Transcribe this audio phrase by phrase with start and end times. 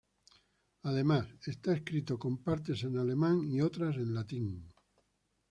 [0.81, 4.73] Además, está escrito con partes en alemán y otras en latín.